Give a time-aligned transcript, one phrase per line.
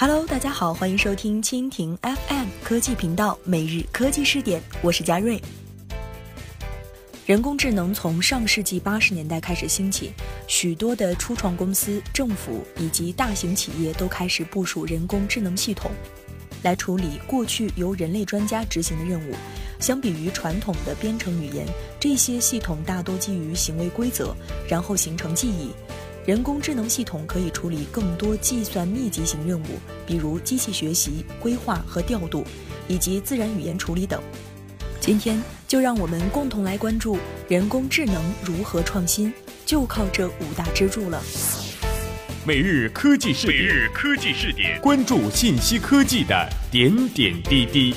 [0.00, 5.42] Hello，大家好，欢迎收听蜻蜓 FM 科技频道每日科技视点，我是佳瑞。
[7.26, 10.12] 人工智能从上世纪八十年代开始兴起，
[10.46, 15.90] 许多的初创公司、政府以及大型企业都开始部署人工智能系统，
[16.62, 19.34] 来处理过去由人类专家执行的任务。
[19.80, 21.66] 相比于传统的编程语言，
[21.98, 24.32] 这些系统大多基于行为规则，
[24.68, 25.72] 然后形成记忆。
[26.28, 29.64] 人工智能系统可以处理更多计算密集型任务，
[30.06, 32.44] 比如机器学习、规划和调度，
[32.86, 34.22] 以及自然语言处理等。
[35.00, 37.16] 今天就让我们共同来关注
[37.48, 39.32] 人工智能如何创新，
[39.64, 41.18] 就靠这五大支柱了。
[42.46, 47.94] 每日科技视点，每日科技视点，关注信息科技的点点滴滴。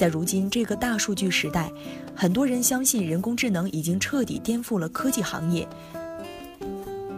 [0.00, 1.70] 在如今这个大数据时代，
[2.16, 5.68] 很多人相信人工智能已经彻底颠覆了科技行业。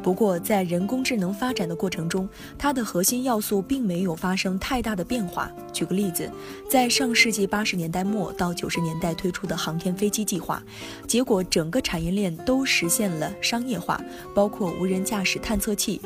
[0.03, 5.49] 不过，在人工智能发展的过程中，它的核心要素并没有发生太大的变化。
[5.73, 6.29] 举个例子，
[6.69, 10.61] 在上世纪八十年代末到九十年代推出的航天飞机计划，
[11.07, 14.01] 结果整个产业链都实现了商业化，
[14.35, 16.01] 包括无人驾驶探测器、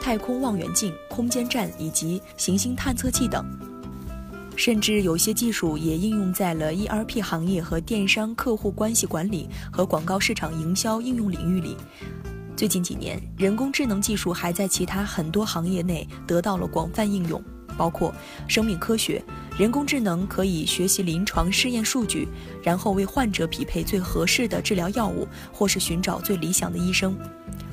[0.00, 3.44] 太空望远镜、空间站以及行星探测器等。
[4.56, 11.76] 甚至有些技术也应用在了 ERP 行业和电商客户关系管理和广告市场营销应用领域里。
[12.56, 17.42] 最近几年，人工智能技术还在其他很多行业内得到了广泛应用，
[17.74, 18.14] 包括
[18.46, 19.24] 生命科学，
[19.58, 22.28] 人工智能可以学习临床试验数据，
[22.62, 27.14] 然后为患者匹配最合适的治疗药物，或是寻找最理想的医生；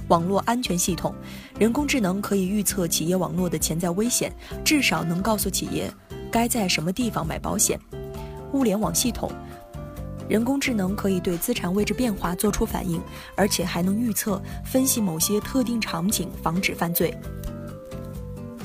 [0.07, 1.13] 网络安全系统，
[1.59, 4.33] 人工智能可以预测企业网络的潜在危险，
[4.63, 5.91] 至少能告诉企业。
[6.37, 7.79] 该在什么地方买保险？
[8.53, 9.31] 物联网系统，
[10.29, 13.01] 人工智能可以对资产位置变化做出反应，
[13.35, 17.11] 而且还能预测、分析某些特定场景，防止犯罪。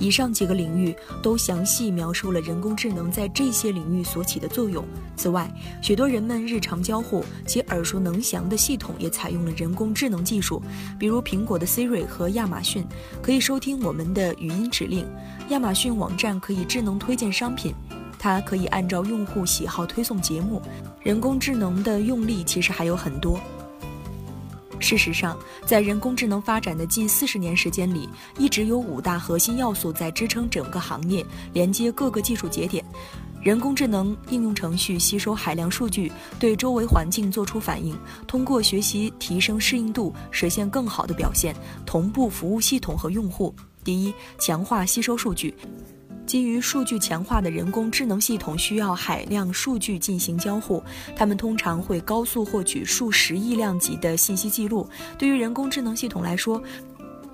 [0.02, 0.92] 以上几个领域
[1.22, 4.84] 都详细描述了人工智能在这些领域所起的作用。
[5.14, 5.48] 此外，
[5.80, 10.60] 许多人们日常交互且耳熟能详的系统也采用了人工智能技术，
[10.98, 12.84] 比如苹果的 Siri 和亚马逊
[13.22, 15.06] 可以收听我们的语音指令，
[15.50, 17.72] 亚马逊网站可以智能推荐商品，
[18.18, 20.60] 它可以按照用户喜好推送节目。
[21.00, 23.38] 人工智能的用例其实还有很多。
[24.82, 32.84] 事实上，在人工智能发展的近四十年时间里，一直有五大核心要素在支撑整个行业，连接各个技术节点。
[33.40, 41.54] 人工智能应用程序吸收海量数据，对周围环境做出反应，通过学习提升适应度，实现更好的表现，
[41.86, 43.54] 同步服务系统和用户。
[43.82, 45.54] 第一，强化吸收数据。
[46.32, 50.82] 基于数据强化的人工智能系统需要海量数据进行交互，
[51.14, 54.88] 它们通常会高速获取数十亿量级的信息记录。
[55.18, 56.58] 对于人工智能系统来说，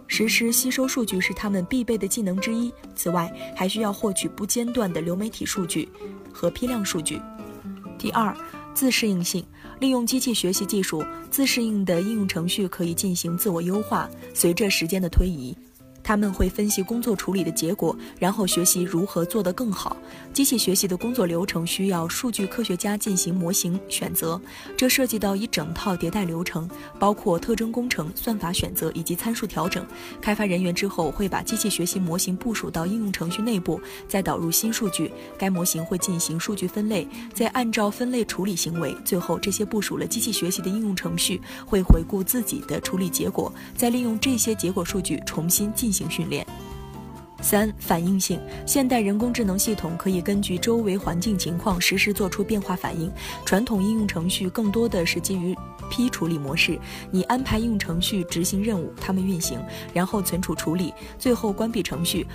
[0.08, 2.74] 实时吸收数据是他们必备的技能之一。
[2.96, 5.88] 此外，还需要获取不间断的流媒体数据
[6.32, 7.22] 和批量数据。
[8.00, 8.36] 第二，
[8.74, 9.46] 自适应性，
[9.78, 14.10] 利用机器学习技术，自适应的应用程序可以进行自我优化。
[14.34, 15.56] 随着时间的推移。
[16.08, 19.94] 他们会分析工作处理的结果，然后学习如何做得更好。
[20.32, 24.40] 机器学习的工作流程需要数据科学家进行模型选择，
[24.74, 26.66] 这涉及到一整套迭代流程，
[26.98, 29.84] 包括特征工程、算法选择以及参数调整。
[30.18, 35.12] 开发人员之后会把机器学习模型部署到应用程序内部，再导入新数据。
[35.36, 38.96] 该模型会进行数据分类，再按照分类处理行为。
[39.04, 45.97] 最后，这些部署了机器学习的应用程序会回顾自己的处理结果，再利用这些结果数据重新进行。
[45.98, 46.46] 行训练。
[47.40, 48.40] 三、反应性。
[48.66, 53.10] 现代人工智能系统可以根据周围环境情况实时做出变化反应。
[53.44, 55.56] 传统应用程序更多的是基于
[55.88, 56.78] 批处理模式，
[57.12, 59.58] 你安排应用程序执行任务，它们运行，
[59.94, 62.26] 然后存储处理，最后关闭程序。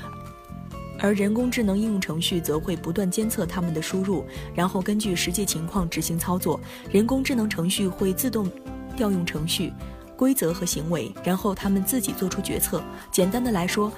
[1.00, 4.24] 而人工智能应用程序则会不断监测它们的输入，
[4.56, 6.57] 然后根据实际情况执行操作。
[6.89, 8.50] 人工智能程序会自动
[8.95, 9.74] 调用程序。
[10.23, 12.81] 规则和行为，然后他们自己做出决策。
[13.11, 13.91] 简单的来说。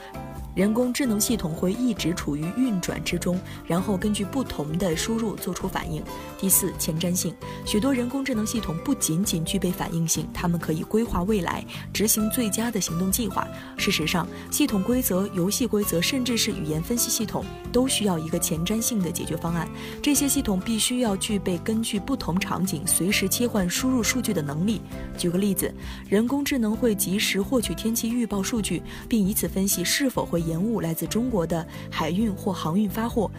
[0.56, 3.38] 人工智能系统会一直处于运转之中，
[3.68, 6.02] 然后根据不同的输入做出反应。
[6.40, 7.36] 第四，前瞻性。
[7.66, 11.62] 许多人工智能系统不仅仅具备反应性，它们可以规划未来，
[11.92, 13.46] 执行最佳的行动计划。
[13.76, 17.44] 事实上，系统规则、游戏规则，甚至是语言分析系统，
[17.74, 19.68] 都需要一个前瞻性的解决方案。
[20.02, 24.82] 这些系统必须要具备根据不同场景随时切换输入数据的能力。
[25.18, 25.70] 举个例子，
[26.08, 30.45] 人工智能会及时获取天气预报数据，并以此分析是否会。
[30.46, 33.30] 延误来自中国的海运或航运发货，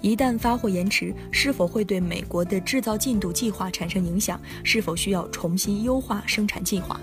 [0.00, 4.40] 一旦发货延迟，是否会对美国的制造进度计划产生影响？
[4.62, 7.00] 是否需要重新优化生产计划？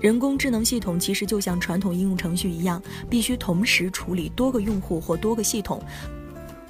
[0.00, 5.80] 人工智能系统其实就像传统应用程序一样，必须同时处理多个用户或多个系统。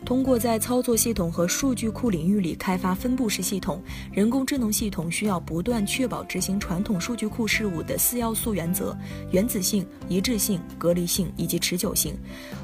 [0.05, 3.81] 通过在操作系统和数据库领域里开发分布式系统，
[4.13, 8.97] 人工智能系统需要不断确保执行传统数据库事务的四要素原则：
[9.31, 12.15] 原子性、一致性、隔离性以及持久性。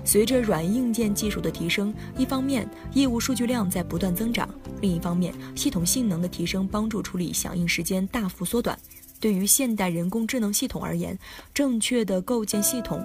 [0.05, 4.49] 随着软硬件技术的提升，一方面业务数据量在不断增长，
[4.81, 8.79] 另一方面系统性能的提升帮助处理响应时间大幅缩短。
[9.21, 11.19] 对于现代人工智能系统而言，
[11.55, 13.03] 正确的构建系统。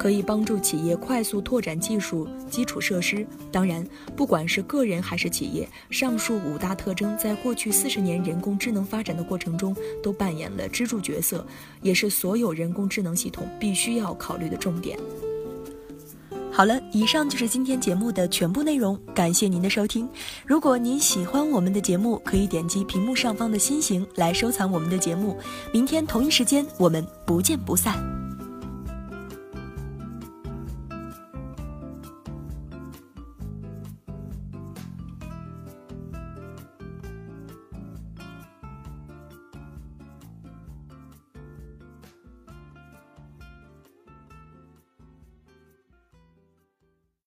[0.00, 3.26] 可以帮助企业快速拓展技术基础设施。
[3.52, 3.86] 当然，
[4.16, 11.46] 不管是个人还是企业，上述五大特征在过去四十年人工智能发展的过程中都扮演了支柱角色，
[11.82, 14.98] 也是所有人工智能系统必须要考虑的重点。
[16.50, 20.08] 好了，以上就是今天节目的全部内容，感谢您的收听。
[20.46, 25.36] 如果您喜欢我们的节目，可以点击屏幕上方的心形来收藏我们的节目。
[25.74, 28.19] 明天同一时间，我们不见不散。